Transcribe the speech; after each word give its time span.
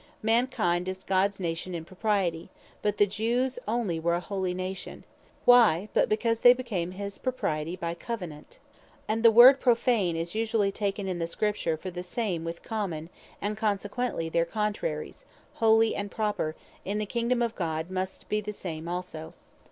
Mankind 0.23 0.87
is 0.89 1.03
Gods 1.03 1.39
Nation 1.39 1.75
in 1.75 1.85
propriety: 1.85 2.49
but 2.81 2.97
the 2.97 3.05
Jews 3.05 3.59
only 3.67 3.99
were 3.99 4.15
a 4.15 4.19
Holy 4.19 4.51
Nation. 4.55 5.03
Why, 5.45 5.89
but 5.93 6.09
because 6.09 6.39
they 6.39 6.53
became 6.53 6.89
his 6.89 7.19
Propriety 7.19 7.75
by 7.75 7.93
covenant. 7.93 8.53
Sacred 8.53 8.67
What 9.05 9.13
And 9.13 9.21
the 9.23 9.29
word 9.29 9.59
Profane, 9.59 10.15
is 10.15 10.33
usually 10.33 10.71
taken 10.71 11.07
in 11.07 11.19
the 11.19 11.27
Scripture 11.27 11.77
for 11.77 11.91
the 11.91 12.01
same 12.01 12.43
with 12.43 12.63
Common; 12.63 13.11
and 13.39 13.55
consequently 13.55 14.27
their 14.27 14.43
contraries, 14.43 15.23
Holy, 15.53 15.93
and 15.95 16.09
Proper, 16.09 16.55
in 16.83 16.97
the 16.97 17.05
Kingdome 17.05 17.43
of 17.43 17.53
God 17.53 17.91
must 17.91 18.27
be 18.27 18.41
the 18.41 18.51
same 18.51 18.87
also. 18.87 19.35